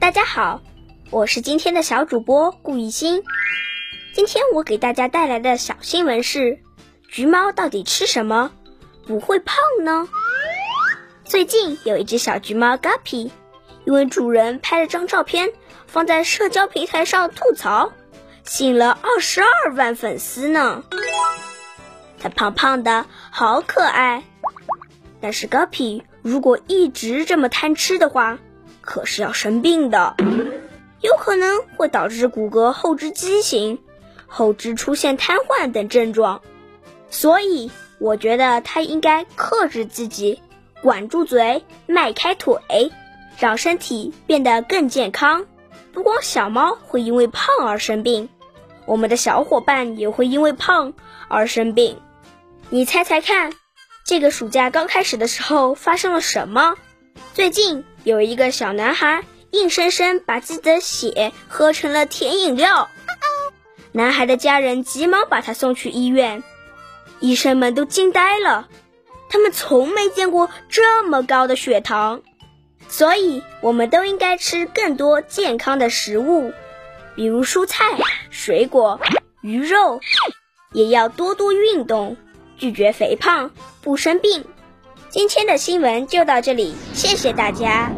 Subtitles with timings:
[0.00, 0.62] 大家好，
[1.10, 3.22] 我是今天的小主播顾一欣。
[4.14, 6.58] 今天我给大家带来的小新闻是：
[7.06, 8.50] 橘猫到底吃什么
[9.06, 10.08] 不会胖呢？
[11.24, 13.30] 最近有一只小橘猫 Guppy，
[13.84, 15.52] 因为主人拍了张照片
[15.86, 17.92] 放在社交平台上吐槽，
[18.42, 20.82] 吸引了二十二万粉丝呢。
[22.18, 24.24] 它胖胖的，好可爱。
[25.20, 28.38] 但是 Guppy 如果一直这么贪吃的话，
[28.80, 30.14] 可是要生病的，
[31.00, 33.78] 有可能会导致骨骼后肢畸形、
[34.26, 36.42] 后肢出现瘫痪等症状。
[37.10, 40.40] 所以我觉得它应该克制自己，
[40.82, 42.60] 管住嘴，迈开腿，
[43.38, 45.46] 让身体变得更健康。
[45.92, 48.28] 不光小猫会因为胖而生病，
[48.86, 50.94] 我们的小伙伴也会因为胖
[51.28, 51.98] 而生病。
[52.68, 53.52] 你猜猜看，
[54.04, 56.76] 这个暑假刚开始的时候发生了什么？
[57.32, 62.88] 最近有一个小男孩硬生生把自己的血喝成了甜饮料，
[63.92, 66.42] 男孩的家人急忙把他送去医院，
[67.20, 68.68] 医生们都惊呆了，
[69.28, 72.22] 他们从没见过这么高的血糖。
[72.88, 76.52] 所以，我们都应该吃更多健康的食物，
[77.14, 77.96] 比如蔬菜、
[78.30, 79.00] 水果、
[79.42, 80.00] 鱼肉，
[80.72, 82.16] 也要多多运动。
[82.58, 84.44] 拒绝肥胖，不生病。
[85.10, 87.90] 今天的新闻就到这里，谢谢大家。